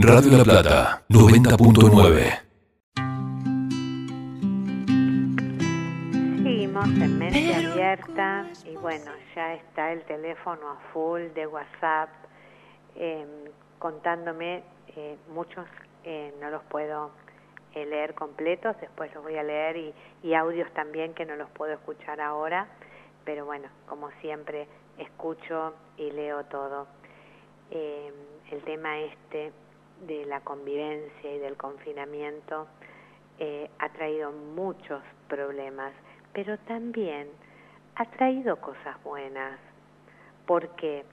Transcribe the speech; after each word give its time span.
Radio 0.00 0.38
La 0.38 0.42
Plata, 0.42 1.04
90.9. 1.08 2.42
Seguimos 6.42 6.86
en 6.86 7.18
mente 7.18 7.54
abierta 7.54 8.44
y 8.64 8.74
bueno, 8.74 9.12
ya 9.36 9.54
está 9.54 9.92
el 9.92 10.02
teléfono 10.02 10.68
a 10.68 10.92
full 10.92 11.32
de 11.34 11.46
WhatsApp 11.46 12.08
em, 12.96 13.28
contándome, 13.78 14.64
eh, 14.96 15.16
muchos 15.32 15.64
eh, 16.02 16.34
no 16.40 16.50
los 16.50 16.64
puedo 16.64 17.12
eh, 17.76 17.86
leer 17.86 18.14
completos, 18.14 18.74
después 18.80 19.14
los 19.14 19.22
voy 19.22 19.36
a 19.36 19.44
leer 19.44 19.76
y, 19.76 19.94
y 20.24 20.34
audios 20.34 20.68
también 20.74 21.14
que 21.14 21.24
no 21.24 21.36
los 21.36 21.48
puedo 21.50 21.72
escuchar 21.72 22.20
ahora, 22.20 22.66
pero 23.24 23.44
bueno, 23.44 23.68
como 23.86 24.10
siempre, 24.20 24.66
escucho 24.98 25.72
y 25.96 26.10
leo 26.10 26.44
todo. 26.46 26.88
Em, 27.70 28.12
el 28.50 28.62
tema 28.64 28.98
este 28.98 29.52
de 30.06 30.26
la 30.26 30.40
convivencia 30.40 31.34
y 31.34 31.38
del 31.38 31.56
confinamiento 31.56 32.66
ha 33.78 33.88
traído 33.88 34.30
muchos 34.30 35.02
problemas 35.28 35.92
pero 36.34 36.58
también 36.58 37.28
ha 37.94 38.04
traído 38.04 38.56
cosas 38.56 39.02
buenas. 39.04 39.58
¿Por 40.46 40.68
qué? 40.70 41.04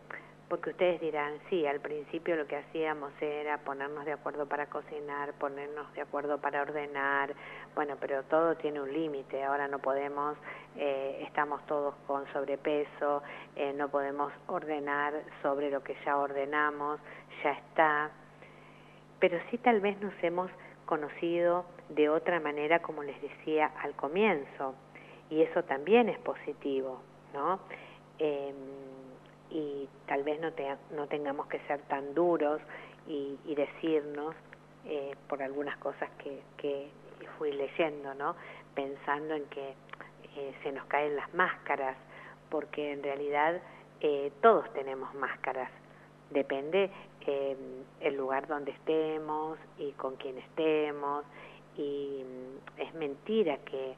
Porque 0.50 0.72
ustedes 0.72 1.00
dirán, 1.00 1.36
sí, 1.50 1.66
al 1.66 1.80
principio 1.80 2.36
lo 2.36 2.46
que 2.46 2.58
hacíamos 2.58 3.14
era 3.22 3.60
ponernos 3.60 4.04
de 4.04 4.12
acuerdo 4.12 4.48
para 4.48 4.66
cocinar, 4.66 5.32
ponernos 5.36 5.94
de 5.94 6.02
acuerdo 6.02 6.40
para 6.40 6.62
ordenar, 6.62 7.34
bueno, 7.74 7.96
pero 8.02 8.24
todo 8.24 8.56
tiene 8.58 8.82
un 8.82 8.92
límite, 8.92 9.44
ahora 9.44 9.70
no 9.70 9.80
podemos, 9.80 10.36
eh, 10.76 11.24
estamos 11.26 11.66
todos 11.68 11.96
con 12.06 12.26
sobrepeso, 12.34 13.24
eh, 13.56 13.72
no 13.78 13.88
podemos 13.88 14.34
ordenar 14.48 15.14
sobre 15.42 15.70
lo 15.70 15.82
que 15.84 15.96
ya 16.04 16.18
ordenamos, 16.18 17.00
ya 17.44 17.52
está, 17.52 18.12
pero 19.22 19.40
sí 19.50 19.58
tal 19.60 19.80
vez 19.80 19.98
nos 20.02 20.14
hemos 20.24 20.52
conocido 20.86 21.64
de 21.90 22.10
otra 22.10 22.42
manera, 22.42 22.80
como 22.82 23.04
les 23.04 23.22
decía 23.22 23.72
al 23.82 23.94
comienzo 23.94 24.76
y 25.30 25.44
eso 25.44 25.64
también 25.64 26.10
es 26.10 26.20
positivo, 26.20 27.00
¿no? 27.34 27.60
Em, 28.20 28.56
y 29.52 29.88
tal 30.08 30.24
vez 30.24 30.42
no, 30.42 30.52
no 30.96 31.08
tengamos 31.08 31.48
que 31.48 31.60
ser 31.60 31.80
tan 31.84 32.14
duros 32.14 32.62
y, 33.08 33.38
decirnos 33.56 34.36
eh, 34.86 35.16
por 35.28 35.44
algunas 35.44 35.78
cosas 35.78 36.10
que, 36.18 36.42
que, 36.58 36.90
fui 37.38 37.52
leyendo, 37.52 38.14
¿no? 38.16 38.36
Pensando 38.74 39.36
en 39.36 39.46
que 39.46 39.74
eh, 40.36 40.54
se 40.64 40.72
nos 40.72 40.86
caen 40.86 41.16
las 41.16 41.32
máscaras, 41.34 41.96
porque 42.50 42.92
en 42.92 43.04
realidad 43.04 43.62
eh, 44.00 44.32
todos 44.42 44.72
tenemos 44.74 45.14
máscaras, 45.14 45.70
depende 46.32 46.90
em, 47.28 47.58
el 48.00 48.16
lugar 48.16 48.48
donde 48.48 48.72
estemos 48.72 49.58
y 49.78 49.92
con 49.94 50.16
quién 50.16 50.38
estemos, 50.38 51.24
y 51.78 52.24
mm, 52.24 52.82
es 52.82 52.94
mentira 52.96 53.58
que 53.58 53.96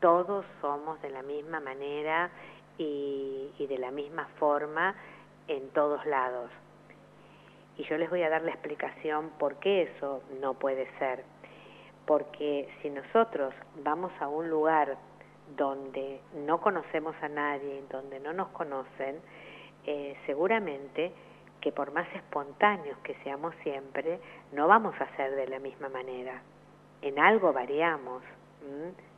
todos 0.00 0.44
somos 0.60 1.00
de 1.02 1.10
la 1.10 1.22
misma 1.22 1.60
manera 1.60 2.30
y, 2.76 3.50
de 3.58 3.78
la 3.78 3.90
misma 3.90 4.28
forma 4.38 4.94
en 5.48 5.68
todos 5.70 6.04
lados. 6.04 6.50
Y 7.78 7.84
yo 7.84 7.96
les 7.96 8.10
voy 8.10 8.22
a 8.22 8.28
dar 8.28 8.42
la 8.42 8.50
explicación 8.50 9.30
por 9.38 9.56
qué 9.56 9.82
eso 9.82 10.22
no 10.40 10.54
puede 10.54 10.86
ser. 10.98 11.24
Porque 12.06 12.68
si 12.82 12.90
nosotros 12.90 13.54
vamos 13.82 14.12
a 14.20 14.28
un 14.28 14.50
lugar 14.50 14.98
donde 15.56 16.20
no 16.34 16.60
conocemos 16.60 17.16
a 17.22 17.28
nadie, 17.28 17.82
donde 17.90 18.20
no 18.20 18.32
nos 18.32 18.48
conocen, 18.48 19.20
eh, 19.86 20.16
seguramente 20.26 21.12
que 21.64 21.72
por 21.72 21.92
más 21.92 22.06
espontáneos 22.14 22.98
que 22.98 23.14
seamos 23.24 23.54
siempre, 23.62 24.20
no 24.52 24.68
vamos 24.68 24.94
a 25.00 25.16
ser 25.16 25.34
de 25.34 25.48
la 25.48 25.58
misma 25.58 25.88
manera. 25.88 26.42
En 27.00 27.18
algo 27.18 27.54
variamos 27.54 28.22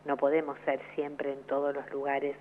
no 0.05 0.17
podemos 0.17 0.57
ser 0.65 0.81
siempre 0.95 1.33
en 1.33 1.43
todos 1.43 1.75
los 1.75 1.91
lugares 1.91 2.37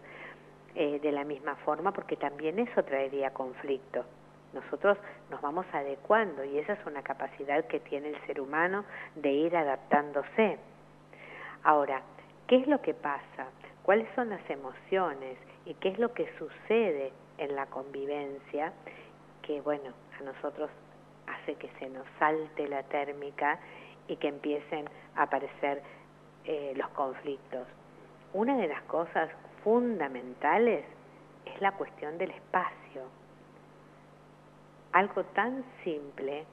eh, 0.75 0.99
de 0.99 1.11
la 1.11 1.23
misma 1.23 1.55
forma 1.55 1.91
porque 1.91 2.17
también 2.17 2.59
eso 2.59 2.83
traería 2.83 3.31
conflicto. 3.31 4.05
Nosotros 4.53 4.95
nos 5.31 5.41
vamos 5.41 5.65
adecuando 5.73 6.43
y 6.43 6.59
esa 6.59 6.73
es 6.73 6.85
una 6.85 7.01
capacidad 7.01 7.65
que 7.65 7.79
tiene 7.79 8.09
el 8.09 8.27
ser 8.27 8.39
humano 8.39 8.85
de 9.15 9.31
ir 9.31 9.57
adaptándose. 9.57 10.59
Ahora, 11.63 12.03
¿qué 12.45 12.57
es 12.57 12.67
lo 12.67 12.79
que 12.83 12.93
pasa? 12.93 13.47
¿Cuáles 13.81 14.07
son 14.13 14.29
las 14.29 14.47
emociones? 14.51 15.39
¿Y 15.65 15.73
qué 15.73 15.89
es 15.89 15.97
lo 15.97 16.13
que 16.13 16.31
sucede 16.37 17.11
en 17.39 17.55
la 17.55 17.65
convivencia? 17.65 18.71
Que 19.45 19.61
bueno, 19.61 19.91
a 20.19 20.23
nosotros 20.23 20.69
hace 21.27 21.55
que 21.55 21.69
se 21.79 21.89
nos 21.89 22.05
salte 22.19 22.67
la 22.67 22.83
térmica 22.83 23.59
y 24.07 24.15
que 24.17 24.27
empiecen 24.27 24.89
a 25.15 25.23
aparecer 25.23 25.81
eh, 26.45 26.73
los 26.75 26.87
conflictos. 26.89 27.67
Una 28.33 28.57
de 28.57 28.67
las 28.67 28.81
cosas 28.83 29.29
fundamentales 29.63 30.85
es 31.45 31.61
la 31.61 31.71
cuestión 31.73 32.17
del 32.17 32.31
espacio. 32.31 33.03
Algo 34.91 35.23
tan 35.25 35.63
simple 35.83 36.45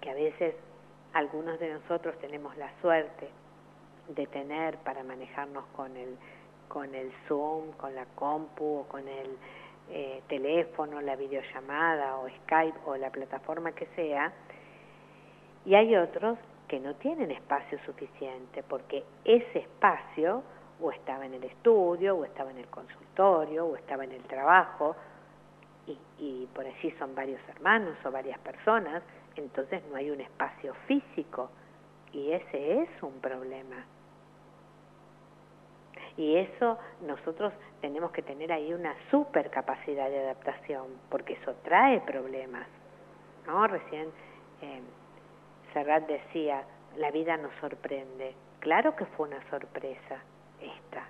que 0.00 0.10
a 0.10 0.14
veces 0.14 0.54
algunos 1.12 1.58
de 1.58 1.74
nosotros 1.74 2.18
tenemos 2.20 2.56
la 2.56 2.70
suerte 2.80 3.28
de 4.08 4.26
tener 4.26 4.76
para 4.78 5.02
manejarnos 5.02 5.64
con 5.76 5.96
el, 5.96 6.16
con 6.68 6.94
el 6.94 7.12
Zoom, 7.26 7.72
con 7.72 7.94
la 7.94 8.06
compu 8.16 8.80
o 8.80 8.88
con 8.88 9.06
el 9.06 9.36
eh, 9.90 10.22
teléfono, 10.28 11.00
la 11.00 11.16
videollamada 11.16 12.16
o 12.18 12.28
Skype 12.28 12.78
o 12.86 12.96
la 12.96 13.10
plataforma 13.10 13.72
que 13.72 13.86
sea, 13.96 14.32
y 15.64 15.74
hay 15.74 15.96
otros 15.96 16.38
que 16.68 16.78
no 16.80 16.94
tienen 16.94 17.30
espacio 17.30 17.78
suficiente, 17.84 18.62
porque 18.62 19.04
ese 19.24 19.58
espacio 19.58 20.42
o 20.80 20.92
estaba 20.92 21.26
en 21.26 21.34
el 21.34 21.44
estudio, 21.44 22.16
o 22.16 22.24
estaba 22.24 22.50
en 22.50 22.58
el 22.58 22.68
consultorio, 22.68 23.66
o 23.66 23.76
estaba 23.76 24.04
en 24.04 24.12
el 24.12 24.22
trabajo, 24.22 24.96
y, 25.86 25.98
y 26.18 26.48
por 26.54 26.64
allí 26.64 26.90
son 26.98 27.14
varios 27.14 27.40
hermanos 27.48 27.96
o 28.04 28.10
varias 28.10 28.38
personas, 28.38 29.02
entonces 29.36 29.82
no 29.90 29.96
hay 29.96 30.10
un 30.10 30.20
espacio 30.20 30.74
físico, 30.86 31.50
y 32.12 32.32
ese 32.32 32.82
es 32.82 33.02
un 33.02 33.20
problema. 33.20 33.84
Y 36.16 36.36
eso 36.36 36.78
nosotros 37.06 37.52
tenemos 37.80 38.10
que 38.10 38.22
tener 38.22 38.52
ahí 38.52 38.72
una 38.72 38.94
super 39.10 39.50
capacidad 39.50 40.08
de 40.10 40.20
adaptación, 40.20 40.86
porque 41.08 41.34
eso 41.34 41.54
trae 41.62 42.00
problemas. 42.00 42.66
¿no? 43.46 43.66
Recién 43.66 44.08
eh, 44.62 44.80
Serrat 45.72 46.06
decía, 46.06 46.64
la 46.96 47.10
vida 47.10 47.36
nos 47.36 47.52
sorprende. 47.60 48.34
Claro 48.60 48.94
que 48.96 49.06
fue 49.06 49.28
una 49.28 49.42
sorpresa 49.48 50.22
esta, 50.60 51.06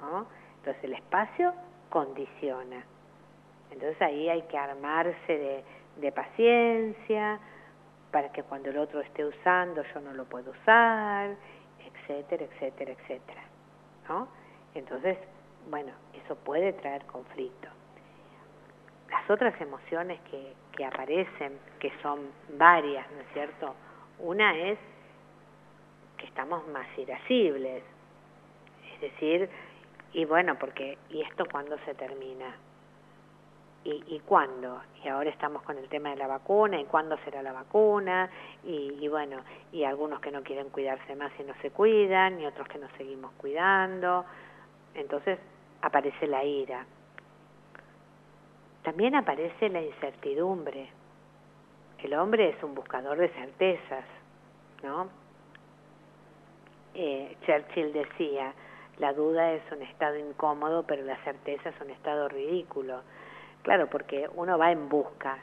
¿no? 0.00 0.26
Entonces 0.58 0.84
el 0.84 0.94
espacio 0.94 1.54
condiciona. 1.88 2.84
Entonces 3.70 4.00
ahí 4.02 4.28
hay 4.28 4.42
que 4.42 4.58
armarse 4.58 5.64
de, 5.96 6.12
paciencia 6.12 7.38
para 8.10 8.30
que 8.32 8.42
cuando 8.42 8.70
el 8.70 8.78
otro 8.78 9.00
esté 9.00 9.24
usando 9.24 9.82
yo 9.94 10.00
no 10.00 10.12
lo 10.12 10.24
puedo 10.24 10.50
usar, 10.50 11.36
etcétera, 11.80 12.44
etcétera, 12.44 12.92
etcétera. 12.92 13.42
¿No? 14.08 14.28
Entonces, 14.74 15.18
bueno, 15.70 15.92
eso 16.24 16.36
puede 16.36 16.72
traer 16.74 17.04
conflicto. 17.06 17.68
Las 19.10 19.28
otras 19.30 19.58
emociones 19.60 20.20
que, 20.30 20.54
que 20.76 20.84
aparecen, 20.84 21.58
que 21.78 21.92
son 22.02 22.20
varias, 22.56 23.10
¿no 23.12 23.20
es 23.20 23.28
cierto? 23.32 23.74
Una 24.18 24.56
es 24.56 24.78
que 26.16 26.26
estamos 26.26 26.66
más 26.68 26.86
irascibles. 26.96 27.82
Es 28.94 29.00
decir, 29.00 29.50
y 30.12 30.24
bueno, 30.24 30.58
porque, 30.58 30.98
¿y 31.10 31.22
esto 31.22 31.44
cuándo 31.50 31.76
se 31.84 31.94
termina? 31.94 32.54
¿Y, 33.84 34.04
¿Y 34.14 34.20
cuándo? 34.20 34.80
Y 35.04 35.08
ahora 35.08 35.30
estamos 35.30 35.62
con 35.62 35.76
el 35.76 35.88
tema 35.88 36.10
de 36.10 36.16
la 36.16 36.28
vacuna, 36.28 36.80
¿y 36.80 36.84
cuándo 36.84 37.16
será 37.24 37.42
la 37.42 37.52
vacuna? 37.52 38.30
Y, 38.64 38.96
y 39.00 39.08
bueno, 39.08 39.38
y 39.72 39.84
algunos 39.84 40.20
que 40.20 40.30
no 40.30 40.42
quieren 40.42 40.70
cuidarse 40.70 41.16
más 41.16 41.32
y 41.38 41.42
no 41.42 41.54
se 41.62 41.70
cuidan, 41.70 42.40
y 42.40 42.46
otros 42.46 42.68
que 42.68 42.78
nos 42.78 42.92
seguimos 42.92 43.32
cuidando. 43.32 44.24
Entonces 44.94 45.38
aparece 45.80 46.26
la 46.26 46.44
ira. 46.44 46.86
También 48.84 49.16
aparece 49.16 49.68
la 49.68 49.82
incertidumbre 49.82 50.90
el 52.02 52.14
hombre 52.14 52.48
es 52.48 52.62
un 52.64 52.74
buscador 52.74 53.16
de 53.16 53.28
certezas, 53.28 54.04
¿no? 54.82 55.08
Eh, 56.94 57.36
Churchill 57.46 57.92
decía, 57.92 58.52
la 58.98 59.12
duda 59.12 59.52
es 59.52 59.62
un 59.70 59.82
estado 59.82 60.16
incómodo, 60.18 60.82
pero 60.82 61.04
la 61.04 61.16
certeza 61.22 61.68
es 61.68 61.80
un 61.80 61.90
estado 61.90 62.28
ridículo. 62.28 63.02
Claro, 63.62 63.88
porque 63.88 64.28
uno 64.34 64.58
va 64.58 64.72
en 64.72 64.88
busca 64.88 65.38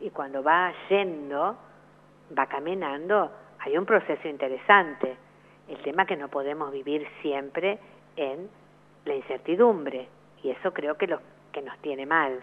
y 0.00 0.10
cuando 0.10 0.42
va 0.42 0.72
yendo, 0.88 1.56
va 2.36 2.46
caminando, 2.46 3.30
hay 3.60 3.76
un 3.76 3.86
proceso 3.86 4.28
interesante. 4.28 5.16
El 5.68 5.78
tema 5.82 6.06
que 6.06 6.16
no 6.16 6.28
podemos 6.28 6.70
vivir 6.70 7.06
siempre 7.22 7.78
en 8.16 8.48
la 9.04 9.14
incertidumbre 9.14 10.08
y 10.42 10.50
eso 10.50 10.72
creo 10.72 10.96
que 10.96 11.06
lo 11.06 11.20
que 11.52 11.62
nos 11.62 11.76
tiene 11.78 12.06
mal 12.06 12.42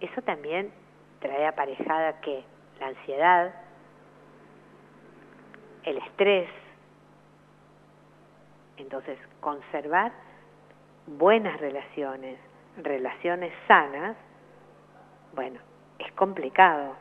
eso 0.00 0.22
también 0.22 0.70
trae 1.20 1.46
aparejada 1.46 2.20
que 2.20 2.44
la 2.80 2.88
ansiedad, 2.88 3.54
el 5.84 5.96
estrés, 5.98 6.48
entonces 8.76 9.18
conservar 9.40 10.12
buenas 11.06 11.60
relaciones, 11.60 12.38
relaciones 12.82 13.52
sanas, 13.66 14.16
bueno, 15.34 15.60
es 15.98 16.12
complicado. 16.12 16.94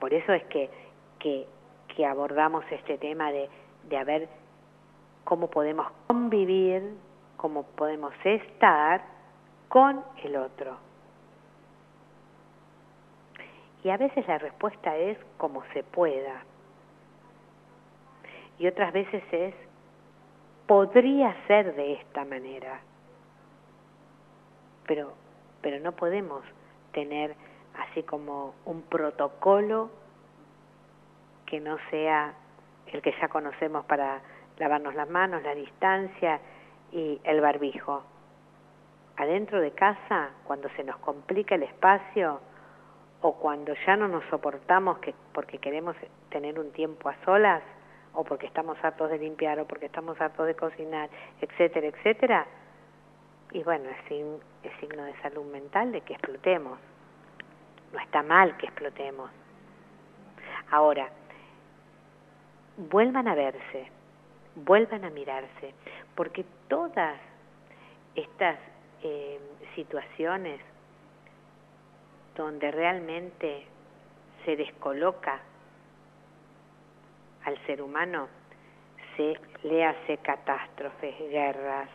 Por 0.00 0.14
eso 0.14 0.32
es 0.32 0.44
que, 0.44 0.70
que, 1.18 1.46
que 1.94 2.06
abordamos 2.06 2.64
este 2.70 2.98
tema 2.98 3.32
de, 3.32 3.48
de 3.88 3.96
a 3.96 4.04
ver 4.04 4.28
cómo 5.24 5.50
podemos 5.50 5.86
convivir, 6.06 6.94
cómo 7.36 7.64
podemos 7.64 8.14
estar 8.24 9.02
con 9.68 10.02
el 10.22 10.36
otro. 10.36 10.76
Y 13.84 13.90
a 13.90 13.96
veces 13.96 14.26
la 14.26 14.38
respuesta 14.38 14.96
es 14.96 15.18
como 15.36 15.62
se 15.72 15.82
pueda. 15.82 16.42
Y 18.58 18.66
otras 18.66 18.92
veces 18.92 19.22
es, 19.30 19.54
podría 20.68 21.34
ser 21.46 21.74
de 21.74 21.94
esta 21.94 22.24
manera. 22.26 22.80
Pero, 24.86 25.14
pero 25.62 25.80
no 25.80 25.92
podemos 25.92 26.44
tener 26.92 27.34
así 27.78 28.02
como 28.02 28.54
un 28.66 28.82
protocolo 28.82 29.90
que 31.46 31.58
no 31.58 31.78
sea 31.90 32.34
el 32.86 33.00
que 33.00 33.14
ya 33.18 33.28
conocemos 33.28 33.86
para 33.86 34.20
lavarnos 34.58 34.94
las 34.94 35.08
manos, 35.08 35.42
la 35.42 35.54
distancia 35.54 36.38
y 36.92 37.18
el 37.24 37.40
barbijo. 37.40 38.02
Adentro 39.16 39.60
de 39.60 39.72
casa, 39.72 40.30
cuando 40.44 40.68
se 40.76 40.84
nos 40.84 40.96
complica 40.98 41.54
el 41.54 41.62
espacio 41.62 42.40
o 43.22 43.34
cuando 43.34 43.72
ya 43.86 43.96
no 43.96 44.06
nos 44.06 44.24
soportamos 44.26 44.98
que, 44.98 45.14
porque 45.32 45.58
queremos 45.58 45.96
tener 46.28 46.60
un 46.60 46.70
tiempo 46.72 47.08
a 47.08 47.16
solas 47.24 47.62
o 48.18 48.24
porque 48.24 48.46
estamos 48.46 48.76
hartos 48.82 49.10
de 49.10 49.18
limpiar 49.18 49.60
o 49.60 49.64
porque 49.64 49.86
estamos 49.86 50.20
hartos 50.20 50.44
de 50.44 50.56
cocinar, 50.56 51.08
etcétera, 51.40 51.86
etcétera, 51.86 52.46
y 53.52 53.62
bueno, 53.62 53.88
es, 53.88 54.72
signo 54.80 55.04
de 55.04 55.14
salud 55.22 55.44
mental 55.44 55.92
de 55.92 56.00
que 56.00 56.14
explotemos. 56.14 56.80
No 57.92 57.98
está 58.00 58.24
mal 58.24 58.56
que 58.56 58.66
explotemos. 58.66 59.30
Ahora, 60.72 61.08
vuelvan 62.76 63.28
a 63.28 63.36
verse, 63.36 63.88
vuelvan 64.56 65.04
a 65.04 65.10
mirarse, 65.10 65.72
porque 66.16 66.44
todas 66.66 67.20
estas 68.16 68.58
eh, 69.04 69.38
situaciones 69.76 70.60
donde 72.34 72.72
realmente 72.72 73.64
se 74.44 74.56
descoloca 74.56 75.40
al 77.48 77.58
ser 77.66 77.82
humano, 77.82 78.28
se 79.16 79.34
le 79.64 79.84
hace 79.84 80.18
catástrofes, 80.18 81.18
guerras, 81.30 81.88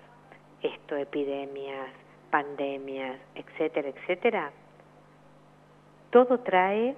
esto, 0.61 0.95
epidemias, 0.95 1.89
pandemias, 2.31 3.19
etcétera, 3.35 3.89
etcétera, 3.89 4.51
todo 6.09 6.39
trae 6.39 6.95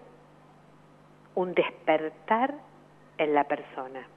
un 1.35 1.53
despertar 1.53 2.55
en 3.17 3.33
la 3.33 3.43
persona, 3.43 4.07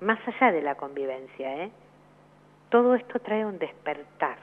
más 0.00 0.18
allá 0.28 0.52
de 0.52 0.62
la 0.62 0.76
convivencia, 0.76 1.64
¿eh? 1.64 1.70
Todo 2.70 2.94
esto 2.94 3.18
trae 3.20 3.44
un 3.44 3.58
despertar, 3.58 4.38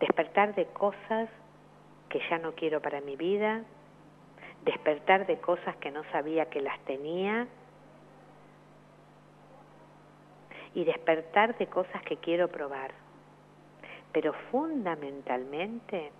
despertar 0.00 0.54
de 0.54 0.66
cosas 0.66 1.28
que 2.08 2.20
ya 2.28 2.38
no 2.38 2.52
quiero 2.52 2.80
para 2.80 3.00
mi 3.00 3.16
vida, 3.16 3.62
despertar 4.64 5.26
de 5.26 5.38
cosas 5.38 5.76
que 5.76 5.90
no 5.90 6.02
sabía 6.10 6.46
que 6.46 6.60
las 6.60 6.78
tenía 6.80 7.46
y 10.74 10.84
despertar 10.84 11.56
de 11.58 11.66
cosas 11.66 12.02
que 12.02 12.16
quiero 12.16 12.48
probar. 12.48 12.92
Pero 14.12 14.32
fundamentalmente 14.50 16.10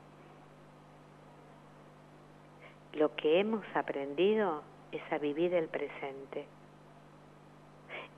lo 2.92 3.14
que 3.16 3.40
hemos 3.40 3.64
aprendido 3.74 4.62
es 4.92 5.02
a 5.10 5.18
vivir 5.18 5.54
el 5.54 5.68
presente, 5.68 6.46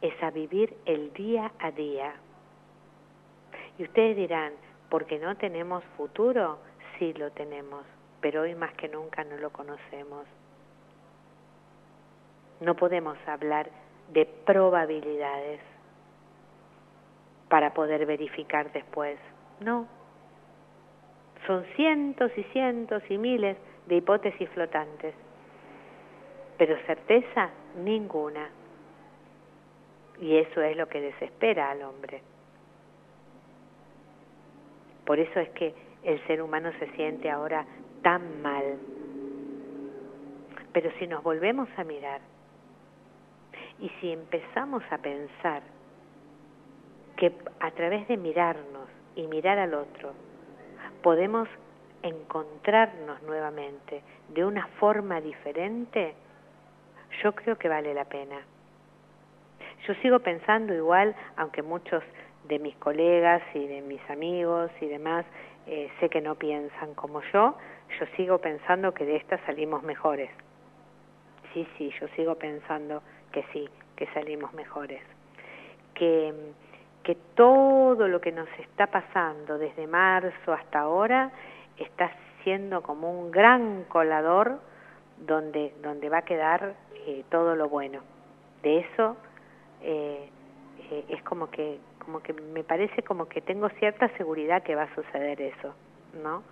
es 0.03 0.23
a 0.23 0.31
vivir 0.31 0.77
el 0.85 1.13
día 1.13 1.53
a 1.59 1.71
día. 1.71 2.15
Y 3.79 3.85
ustedes 3.85 4.17
dirán, 4.17 4.53
¿porque 4.91 5.19
no 5.19 5.37
tenemos 5.37 5.85
futuro? 5.97 6.59
Sí 6.99 7.13
lo 7.15 7.31
tenemos, 7.33 7.85
pero 8.27 8.43
hoy 8.43 8.57
más 8.57 8.75
que 8.75 8.89
nunca 8.89 9.23
no 9.23 9.37
lo 9.37 9.51
conocemos. 9.51 10.27
No 12.61 12.75
podemos 12.75 13.17
hablar 13.25 13.71
de 14.09 14.27
probabilidades 14.27 15.61
para 17.49 17.73
poder 17.73 18.05
verificar 18.05 18.73
después. 18.73 19.17
No. 19.61 19.87
Son 21.47 21.65
cientos 21.77 22.33
y 22.37 22.43
cientos 22.53 23.01
y 23.09 23.17
miles 23.17 23.57
de 23.87 23.95
hipótesis 23.95 24.49
flotantes, 24.49 25.15
pero 26.59 26.77
certeza 26.85 27.51
ninguna. 27.77 28.51
Y 30.21 30.37
eso 30.37 30.61
es 30.63 30.77
lo 30.77 30.89
que 30.89 31.01
desespera 31.01 31.71
al 31.71 31.83
hombre. 31.83 32.23
Por 35.05 35.21
eso 35.21 35.39
es 35.39 35.49
que 35.51 35.73
el 36.03 36.21
ser 36.27 36.43
humano 36.43 36.73
se 36.81 36.91
siente 36.97 37.31
ahora 37.31 37.65
tan 38.03 38.43
mal. 38.43 38.79
Pero 40.73 40.91
si 40.99 41.07
nos 41.07 41.23
volvemos 41.23 41.69
a 41.77 41.85
mirar 41.85 42.21
y 43.81 43.89
si 44.01 44.13
empezamos 44.13 44.83
a 44.91 44.99
pensar 44.99 45.63
que 47.17 47.33
a 47.61 47.71
través 47.71 48.07
de 48.09 48.17
mirarnos 48.17 48.89
y 49.15 49.27
mirar 49.27 49.59
al 49.59 49.75
otro 49.75 50.13
podemos 51.03 51.49
encontrarnos 52.03 53.23
nuevamente 53.23 54.03
de 54.29 54.45
una 54.45 54.67
forma 54.79 55.21
diferente, 55.21 56.15
yo 57.23 57.35
creo 57.35 57.57
que 57.57 57.69
vale 57.69 57.95
la 57.95 58.05
pena. 58.05 58.37
Yo 59.87 59.95
sigo 60.03 60.19
pensando 60.21 60.75
igual, 60.75 61.15
aunque 61.37 61.63
muchos 61.63 62.03
de 62.49 62.59
mis 62.59 62.77
colegas 62.77 63.43
y 63.55 63.67
de 63.67 63.83
mis 63.83 64.01
amigos 64.11 64.71
y 64.81 64.87
demás 64.87 65.25
eh, 65.67 65.91
sé 66.01 66.09
que 66.09 66.21
no 66.21 66.35
piensan 66.37 66.95
como 66.95 67.23
yo, 67.33 67.57
yo 67.99 68.07
sigo 68.17 68.39
pensando 68.39 68.93
que 68.93 69.05
de 69.05 69.17
esta 69.17 69.39
salimos 69.47 69.83
mejores. 69.83 70.31
Sí, 71.53 71.67
sí, 71.79 71.91
yo 72.01 72.09
sigo 72.09 72.35
pensando 72.35 73.03
que 73.33 73.45
sí, 73.53 73.69
que 73.97 74.07
salimos 74.13 74.53
mejores. 74.53 75.03
Que 75.95 76.35
que 77.07 77.15
todo 77.37 78.09
lo 78.09 78.21
que 78.21 78.33
nos 78.33 78.49
está 78.59 78.89
pasando 78.89 79.59
desde 79.59 79.87
marzo 79.87 80.53
hasta 80.53 80.81
ahora 80.81 81.31
está 81.79 82.11
siendo 82.43 82.83
como 82.83 83.21
un 83.21 83.31
gran 83.31 83.85
colador 83.85 84.59
donde, 85.17 85.73
donde 85.83 86.09
va 86.09 86.19
a 86.19 86.23
quedar 86.23 86.75
eh, 87.07 87.23
todo 87.31 87.55
lo 87.55 87.69
bueno. 87.69 88.01
De 88.65 88.79
eso 88.81 89.17
eh, 89.83 90.29
eh, 90.91 91.05
es 91.11 91.23
como 91.23 91.49
que, 91.49 91.79
como 92.05 92.25
que 92.25 92.33
me 92.33 92.65
parece 92.65 93.05
como 93.05 93.29
que 93.29 93.41
tengo 93.41 93.69
cierta 93.79 94.09
seguridad 94.17 94.65
que 94.65 94.75
va 94.75 94.83
a 94.83 94.95
suceder 94.97 95.41
eso, 95.41 95.77
¿no? 96.25 96.43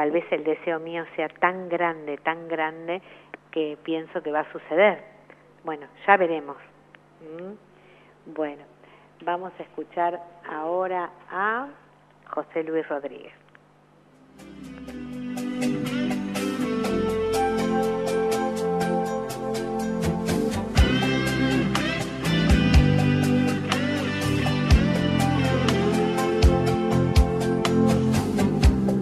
Tal 0.00 0.12
vez 0.12 0.24
el 0.32 0.44
deseo 0.44 0.80
mío 0.80 1.04
sea 1.14 1.28
tan 1.28 1.68
grande, 1.68 2.16
tan 2.16 2.48
grande, 2.48 3.02
que 3.50 3.76
pienso 3.82 4.22
que 4.22 4.32
va 4.32 4.40
a 4.40 4.50
suceder. 4.50 5.04
Bueno, 5.62 5.86
ya 6.06 6.16
veremos. 6.16 6.56
¿Mm? 7.20 8.32
Bueno. 8.32 8.64
Vamos 9.22 9.52
a 9.58 9.62
escuchar 9.62 10.18
ahora 10.50 11.10
a 11.30 11.68
José 12.30 12.64
Luis 12.64 12.88
Rodríguez. 12.88 13.34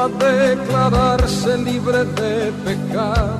A 0.00 0.08
declararse 0.08 1.58
libre 1.58 2.04
de 2.20 2.52
pecado, 2.64 3.38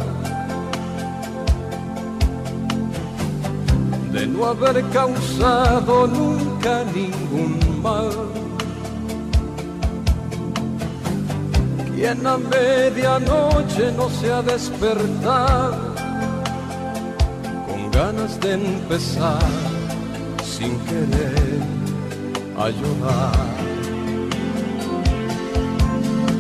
de 4.13 4.27
no 4.27 4.45
haber 4.45 4.85
causado 4.91 6.07
nunca 6.07 6.85
ningún 6.95 7.81
mal. 7.83 8.13
Quien 11.95 12.27
a 12.27 12.37
medianoche 12.37 13.93
no 13.97 14.11
se 14.11 14.31
ha 14.31 14.43
despertado 14.43 15.95
con 17.67 17.91
ganas 17.91 18.39
de 18.41 18.53
empezar 18.55 19.51
sin 20.45 20.79
querer 20.81 21.61
a 22.59 22.69
llorar 22.69 23.70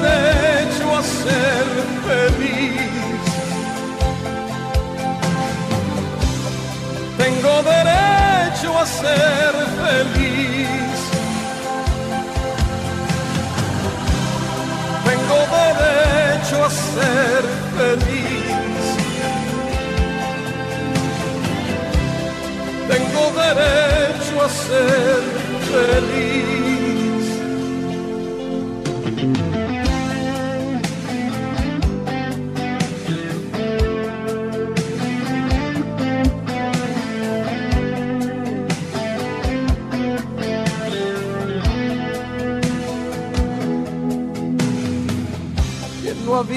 derecho 0.00 0.96
a 0.96 1.02
ser 1.02 1.66
feliz. 2.06 2.80
Tengo 7.18 7.62
derecho 7.62 8.78
a 8.78 8.86
ser 8.86 9.52
feliz. 9.82 11.00
Tengo 15.04 15.40
derecho 15.54 16.64
a 16.64 16.70
ser 16.70 17.42
feliz. 17.76 18.40
Tengo 22.90 23.24
derecho 23.42 24.42
a 24.42 24.48
ser 24.48 25.22
feliz. 25.70 26.59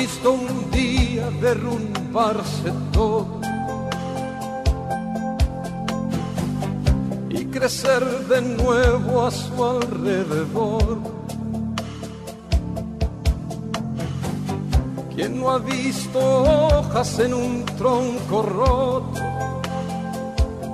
Visto 0.03 0.33
un 0.33 0.69
día 0.69 1.29
derrumbarse 1.39 2.73
todo 2.91 3.39
y 7.29 7.45
crecer 7.45 8.03
de 8.27 8.41
nuevo 8.41 9.25
a 9.25 9.31
su 9.31 9.63
alrededor. 9.63 10.97
¿Quién 15.15 15.39
no 15.39 15.51
ha 15.51 15.59
visto 15.59 16.19
hojas 16.19 17.19
en 17.19 17.33
un 17.33 17.63
tronco 17.77 18.41
roto, 18.41 19.21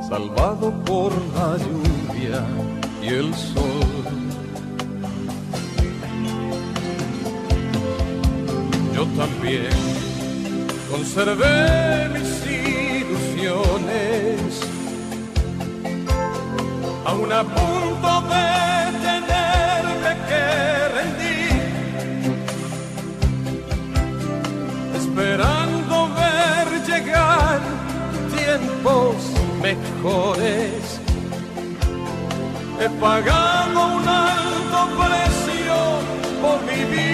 salvado 0.10 0.72
por 0.86 1.12
la 1.36 1.50
lluvia 1.66 2.44
y 3.04 3.08
el 3.10 3.36
sol? 3.36 3.89
También 9.18 9.70
conservé 10.90 12.10
mis 12.10 12.32
ilusiones, 12.46 14.40
a 17.06 17.44
punto 17.44 18.22
de 18.34 18.48
tenerme 19.08 20.12
que 20.30 20.44
rendir, 20.98 21.62
esperando 24.96 25.96
ver 26.20 26.68
llegar 26.88 27.60
tiempos 28.36 29.16
mejores. 29.62 31.00
He 32.82 32.90
pagado 33.02 33.80
un 33.98 34.08
alto 34.08 34.80
precio 34.98 35.78
por 36.42 36.60
vivir. 36.66 37.09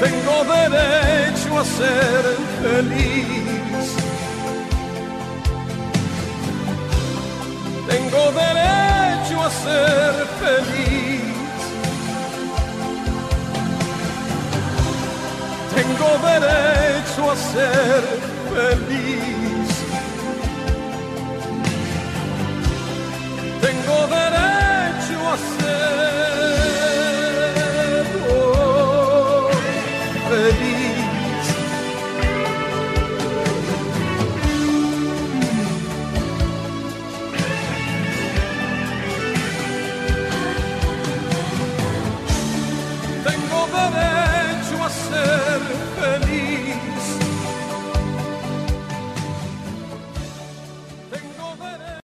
tengo 0.00 0.44
derecho 0.44 1.58
a 1.58 1.64
ser 1.64 2.24
feliz. 2.62 3.96
Tengo 7.88 8.32
derecho 8.32 9.42
a 9.42 9.50
ser 9.50 10.14
feliz. 10.42 11.20
Tengo 15.74 16.10
derecho 16.30 17.30
a 17.30 17.36
ser 17.36 18.02
feliz. 18.54 19.68
Tengo 23.60 24.06
derecho 24.06 24.49